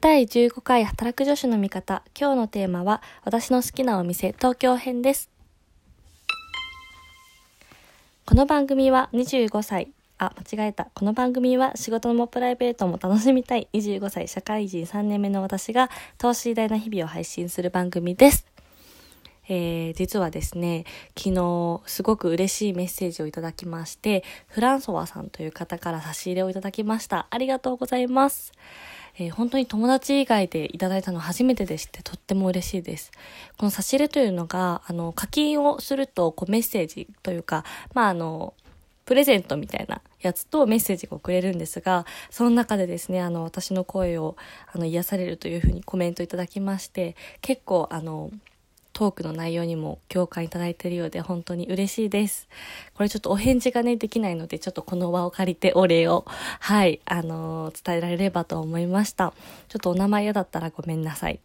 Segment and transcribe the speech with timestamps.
[0.00, 2.04] 第15回働く女子の味方。
[2.16, 5.28] 今日のテーマは、私の好きなお店、東京編です。
[8.24, 10.86] この番組は25歳、あ、間違えた。
[10.94, 18.46] この番組は仕事もプライベートも楽しみたい25歳社会人3年目の私が投資偉大な日々を配信する番組です。
[19.48, 20.84] えー、実はですね、
[21.18, 27.26] 昨日すごく嬉しいメッセージをいただきまして、フランソワさんという方から差し入れをいただきました。
[27.30, 28.52] ありがとうございます。
[29.18, 33.10] えー本当に友達以外でいただいたの初めてでして、とっても嬉しいです。
[33.56, 38.54] この差し入れというのが、あの、課金をすると、こうメッセージというか、まあ、あの、
[39.06, 44.36] プレゼントみたいなやつとメッセージが送れるんですが、その中でですね、あの、私の声を、
[44.72, 48.30] あの、癒されるというふうにコメントいただきまして、結構、あの、
[48.98, 52.48] トークの内容にも共感いただいているようで本当に嬉しいです。
[52.94, 56.24] これちょっとお返事がね、できないので、ちょっとこの場を借りてお礼を、
[56.58, 59.32] はい、あのー伝えられればと思いました。
[59.68, 61.38] ちょっとお名前嫌だったらごめんなさい。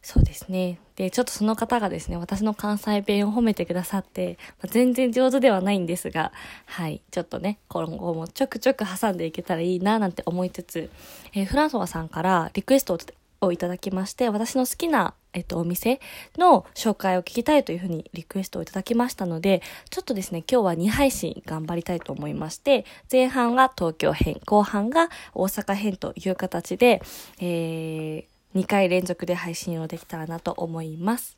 [0.00, 0.78] そうですね。
[0.94, 6.30] で、ちょっとその方がですね、私の関西弁を褒めてくださって、まあ全然上手ではないんですが、
[6.66, 10.88] はい、ちょっとね、今後もちょくちょく挟んでいけたらいいななんて思いつつ、
[11.32, 12.96] えーフランソワさんからリクエスト
[13.40, 16.00] をいただきまして、私の好きな、えっと、お店
[16.38, 27.02] の紹介を聞きたいというふうにリクエストをいただきましたので、ちょっとですね、今日は2配信頑張りたいと思いまして、前半が東京編、後半が大阪編という形で、
[27.40, 31.36] えー、2回連続で配信をできたらなと思います。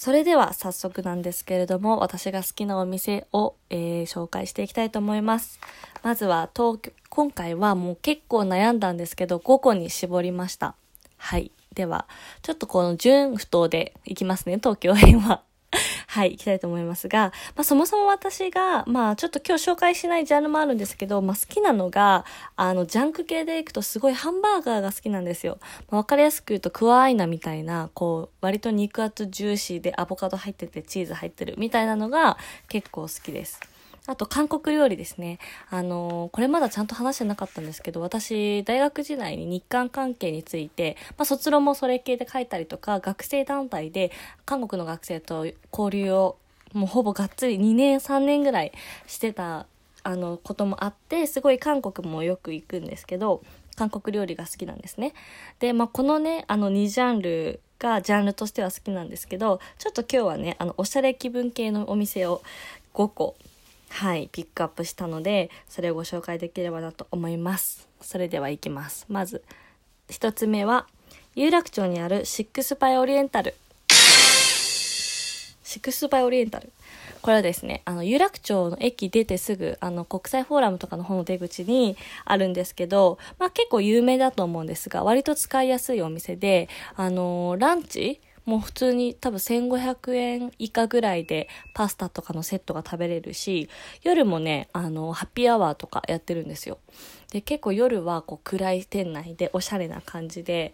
[0.00, 5.60] それでは早速なんですけれども、私が好きなお店を、えー紹介していきたいと思います。
[6.02, 10.74] まずは東京、今回はもう結構悩んだんですけど、5個に絞りました。
[11.20, 11.52] はい。
[11.74, 12.08] では、
[12.42, 15.42] ちょっとこの順不当でいきますね、東京編は。
[16.08, 22.24] はい、行きたいと思いますが、まあそもそも私が、まあちょっと今日紹介しないジャンルもあるんですけど、まあ好きなのが、
[22.56, 25.58] あの、ジャンク系でいくとすごいハンバーガーが好きなんですよ。
[25.90, 33.60] まあ、わかりやすく言うと、クワアイナみたいな、こう、割と肉厚ジューシーでアボカド入っててチーズ入ってるみたいなのが結構好きです。
[34.06, 35.38] あと、韓国料理ですね。
[35.68, 44.10] あのーこれまだちゃんと話してなかったんですけど、私、大学時代に日韓関係について、まあ、卒論もそれ系で書いたりとか、学生団体で
[44.46, 46.36] 韓国の学生と交流を、
[46.72, 48.72] もうほぼがっつり2年、3年ぐらい
[49.06, 49.66] してた、
[50.02, 53.42] あの、こともあって、すごい韓国もよく行くんですけど、
[53.76, 55.12] 韓国料理が好きなんですね。
[55.58, 62.42] で、まあ、このね、あの2ジャンルがジャンルとしては好きなんですけど、ちょっと今日はね、あの、おしゃれ気分系のお店を
[62.94, 63.36] 5個、
[63.90, 67.88] はい、ピックアップしたので、それをご紹介できればなと思います。
[68.00, 69.04] それでは行きます。
[69.08, 69.42] まず、
[70.08, 70.86] 一つ目は、
[71.34, 73.54] 有楽町にあるシックスバイオリエンタル。
[73.88, 76.72] シックスバイオリエンタル。
[77.20, 93.68] これはですね、あの、有楽町の駅出てすぐ、あの、国際フォーラムとかの方の出口にあるんですけど、まあ結構有名だと思うんですが、割と使いやすいお店で、あの、ランチもう普通に多分1500円以下ぐらいでパスタとかのセットが食べれるし、
[94.02, 96.78] 夜もね、あの、ハッピーアワーとかやってるんですよ。
[97.30, 100.72] で、結構夜はこう暗い店内でおしゃれな感じで、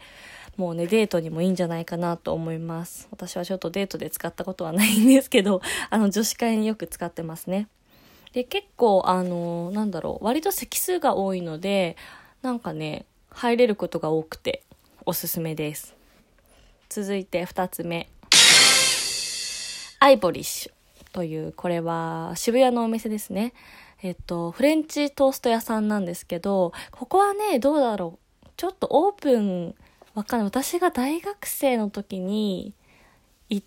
[0.56, 3.08] もうね、デートにもいいんじゃないかなと思います。
[3.10, 5.60] 私はちょっとデートで使ったことはないんですけど、
[5.90, 7.68] あの、女子会によく使ってますね。
[8.32, 11.96] で、結構、あの、なんだろう、割と席数が多いので、
[12.42, 14.62] なんかね、入れることが多くて、
[15.04, 15.95] おすすめです。
[16.88, 18.08] 続いて二つ目。
[19.98, 23.54] アイボリッシュという、これは渋谷のお店ですね。
[24.02, 28.48] えっと、フレンチトースト屋さんなんですけど、ここはね、どうだろう。
[28.56, 29.74] ちょっとオープン、
[30.14, 30.46] わかんない。
[30.46, 32.74] 私が大学生の時に
[33.48, 33.66] 行っ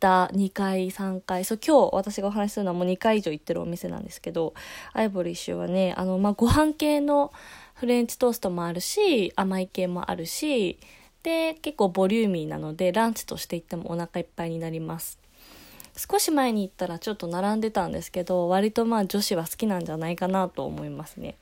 [0.00, 1.44] た2回、3回。
[1.44, 4.54] そう、今日私がお話しするのはもう2回以上行ってるお店なんですけど、
[4.92, 7.32] アイボリッシュはね、あの、まあ、ご飯系の
[7.74, 10.78] フレンチトーストもあるし、甘い系もあるし、
[11.22, 15.18] で、結構ボリューミーなので、ランチとして行ってもお腹いっぱいになります。
[15.96, 21.36] 少し前に行ったらちょっと並んでたんですけど、割とまあ女子は好きなんじゃないかなと思いますね。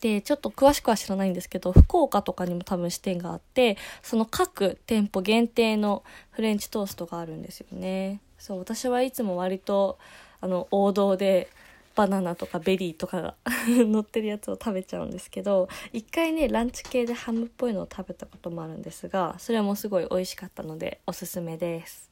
[0.00, 8.20] で、ちょっと詳しくは知らないんですけど、福岡とかにも多分支店があって、その各店舗限定のフレンチトーストがあるんですよね。
[8.38, 9.98] そう、私はいつも割と、
[10.40, 11.48] あの、王道で、
[11.96, 13.34] バナナとかベリーとかが
[13.66, 22.10] 乗ってるやつを食べちゃうんですけど、一回ね、ランチ系でハムっぽいのを食べたこともあるんですが、それもすごい美味しかったので、おすすめです。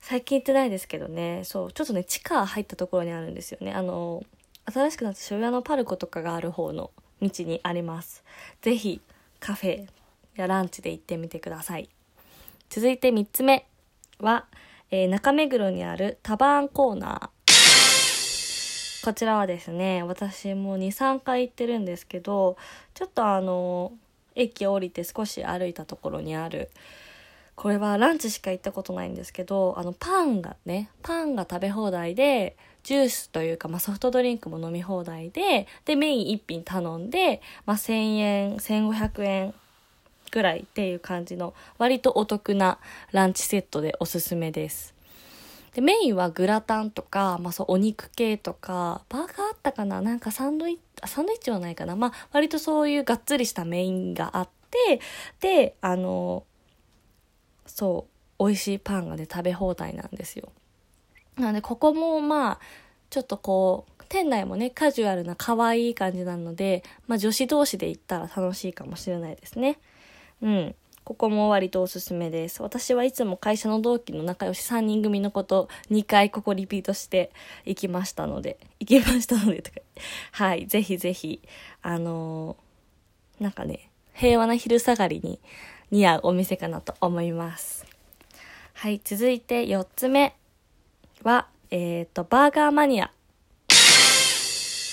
[0.00, 3.72] 最近行ってないですけどね、そう、ちょっとね、地下入ったところにあるんですよね。
[3.72, 4.24] あの、
[4.72, 8.22] 新しくなった渋谷のパルコとかがある方の道にあります。
[8.62, 9.00] ぜひ、
[9.40, 9.88] カフェ
[10.36, 11.88] やランチで行ってみてください。
[12.68, 13.66] 続いて3つ目
[14.20, 14.46] は、
[14.92, 17.39] えー中目黒にあるタバーンコーナー。
[19.02, 22.56] こちらはですね、私も2、3回行ってるんですけど、
[22.94, 23.92] ちょっとあの、
[24.34, 26.70] 駅降りて少し歩いたところにある、
[27.56, 39.54] これはランチしか行ったことないんですけど、あの、パンがね、パンが食べ放題で、ジュースというか、まあ、ソフトドリンクも飲み放題で、で、メイン1品頼んで、まあ、1000円、1500円
[40.30, 42.78] ぐらいっていう感じの、割とお得な
[43.12, 44.99] ランチセットでおすすめです。
[45.74, 50.00] で、メインはグラタンとか、まあそう、お肉系とか、バーガーあったかな？
[50.02, 51.94] なんかサンドイッチ、サンドイッチはないかな？
[51.94, 55.00] まあ、割とそういうがっつりしたメインがあって、
[55.40, 56.44] で、あの、
[57.66, 58.06] そ
[58.38, 60.50] う、美味しいパンがね、食べ放題なんですよ。
[61.36, 62.60] なので、ここもまあ、
[63.08, 69.78] ちょっとこう、店内もね、カジュアルな可愛い感じなので、まあ女子同士で行ったら楽しいかもしれないですね。
[70.42, 70.74] うん。
[71.04, 72.62] ここも割とおすすめです。
[72.62, 77.32] 私はいつも会社の同期の仲良し3人組のこと2回ここリピートして
[77.64, 79.80] 行きましたので、行きましたのでとか、
[80.32, 81.40] はい、ぜひぜひ、
[81.82, 85.40] あのー、なんかね、平和な昼下がりに
[85.90, 87.86] 似合うお店かなと思います。
[88.74, 90.34] はい、続いて4つ目
[91.22, 93.10] は、えっ、ー、と、バーガーマニア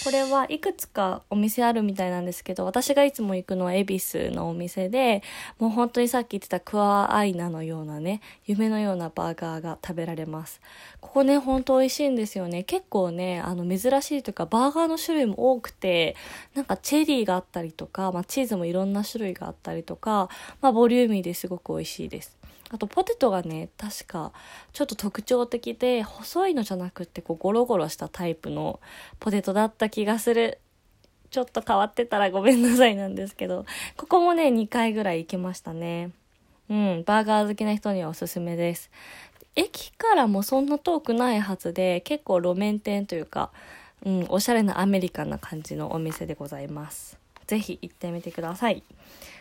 [0.07, 5.21] これはいくつかお店あるみたいなんですけど、私がいつも行くのは恵比寿のお店で、
[5.59, 10.61] もう本当にさっき言ってたクアアイナのようなね、夢のようなバーガーが食べられます。
[11.01, 12.63] ここね、ほんと美味しいんですよね。
[12.63, 16.15] 結構ね、あの珍しいというか、バーガーの種類も多くて、
[16.55, 20.29] なんかチェリーがあったりとか、まあチーズもいろんな種類があったりとか、
[20.61, 22.36] まあボリューミーですごく美味しいです。
[22.69, 24.33] あとポテトがね、確か
[24.73, 28.79] ちょっと特徴的で、細いのじゃなくてこうゴロゴロしたタイプの
[29.19, 30.59] ポテトだった気がする。
[31.29, 33.65] ちょっと変わってたらごめんなさいなんですけど、
[33.97, 36.11] ここもね、2回ぐらい行きましたね。
[36.69, 38.89] うん、バーガー好きな人にはおすすめです。
[39.55, 43.51] 駅からもそんな遠くないはずで、結構路面店というか、
[44.05, 47.17] うん、おしゃれなアメリカンな感じのお店でございます。
[47.47, 48.83] ぜひ行ってみてください。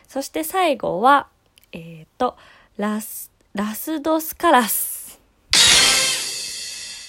[0.09, 1.27] そして最後は、
[1.73, 2.37] えっ、ー、と、
[2.77, 5.19] ラス、ラスドスカラス。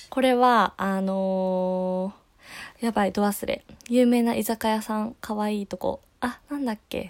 [0.09, 3.65] これは、あのー、やばい、ド忘れ。
[3.89, 5.99] 有名な居酒屋さん、かわいいとこ。
[6.21, 7.09] あ、なんだっけ。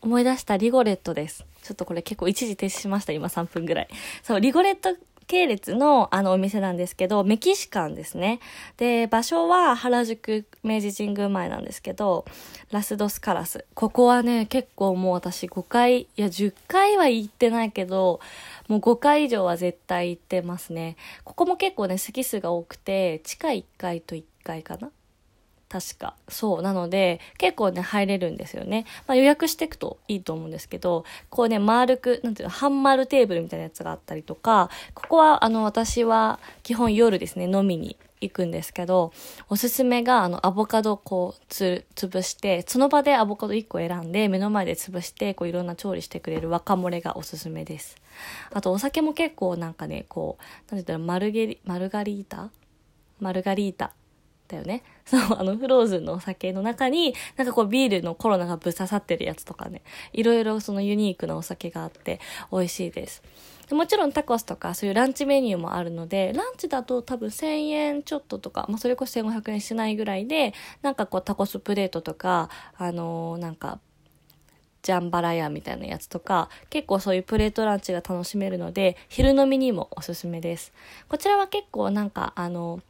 [0.00, 1.44] 思い出したリゴレットです。
[1.64, 3.88] ちょっとこれ結構一時停止しました、今3分ぐらい。
[4.22, 4.96] そう、リゴレット
[5.30, 8.40] 系列のあのお店なんですけど、メキシカンですね。
[8.78, 12.24] で、場所は原宿明治神宮前なんですけど、
[12.72, 13.64] ラスドスカラス。
[13.74, 18.18] ここはね、結構もう私5回、いや10回は行ってないけど、
[18.66, 20.96] もう5回以上は絶対行ってますね。
[21.22, 24.90] ここも結構ね、席数が多くて、地下1階と1階かな
[25.70, 26.16] 確か。
[26.28, 26.62] そう。
[26.62, 28.86] なので、結構ね、入れるんですよね。
[29.06, 39.12] まあ、予約していくといいと思うんですけど、こうね、丸く、なんていうの、半丸テーブルみたいなやつがあったりとか、ここは、あの、私は、基本夜ですね、飲みに行くんですけど、
[39.48, 47.96] おすすめが、あの、アボカドこう、つ、潰して、その場でアボカド1個選んで、目の前で潰して、こう、いろんな調理してくれる若漏れがおすすめです。
[48.52, 52.50] あと、お酒も結構なんかね、こう、なんて言ったら、マルゲリ、マルガリータ
[53.20, 53.92] マルガリータ
[54.50, 54.82] だよね。
[55.06, 59.82] そう、あの、フローズンのお酒の中に、なんかこうビールのコロナがぶっ刺さってるやつとかね、
[60.12, 62.20] いろいろそのユニークなお酒があって
[62.52, 63.22] 美味しいです。
[63.70, 73.78] もちろんタコスとかそういうランチメニューもあるので、ランチだと多分1000円ちょっととか、まあそれこそ1500円しないぐらいで、なんかこうタコスプレートとか、あのー、なんか、
[74.82, 80.72] ジャンバラヤみたいなやつとか、結構そういうプレートランチが楽しめるので、昼飲みにもおすすめです。
[81.08, 82.80] こちらは結構なんか、あの、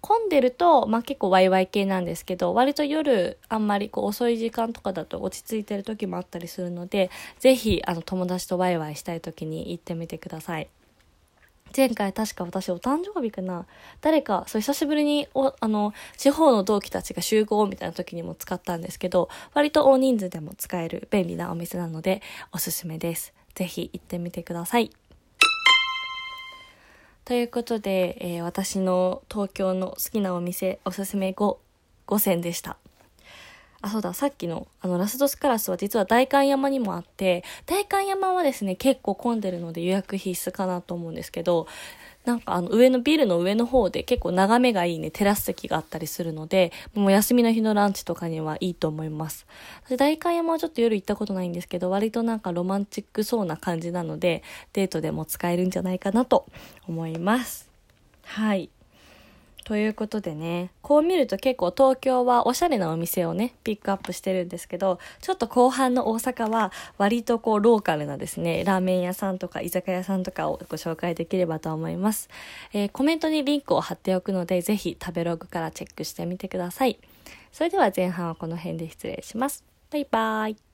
[0.00, 10.68] 混んでると、まあ、結構ワイワイ系なんですけど、割と夜あんまりこう遅い時間とかだと落ち着いてる時もあったりするので、ぜひあの友達とワイワイしたい時に行ってみてください。
[11.76, 13.66] 前回確か私お誕生日かな
[14.00, 23.32] 誰か、そう久しぶりにお、あの、地方の同期たちが集合みたいな時にも使ったんですけど、割と大人数でも使える便利なお店なのでおすすめです。
[23.54, 24.90] ぜひ行ってみてください。
[27.24, 31.56] ということで、えー、私の東京の好きなお店おすすめ 5,
[32.06, 32.76] 5選でした。
[33.82, 41.66] あ、そうだ、さっきの、あの、ラスドスカラスは実は代官山にもあって、代官山はですね、結構混んでるので予約必須かなと思うんですけど、
[42.24, 49.46] なんかあの上のビルの上の方で結構眺めがいいね、テラス席があったりするので、もう休みの日のランチとかにはいいと思います。
[49.96, 56.46] 代官山はちょっと夜行ったことないんですけど、割となんかロマンチックそうな感じなので、デートでも使えるんじゃないかなと
[56.86, 57.70] 思います。
[58.24, 58.70] はい。
[59.70, 72.28] ということでね、こう見ると結構東京はおしゃれなお店をね、ピックアップしてるんですけど、ちょっと後半の大阪は割とこうローカルなですね、ラーメン屋さんとか居酒屋さんとかをご紹介できればと思います。
[72.72, 76.98] えー、コメントにリンクを貼っておくので、ぜひ食べログからチェックしてみてください。
[77.52, 79.62] それでは前半はこの辺で失礼します。
[79.92, 80.69] バイバーイ。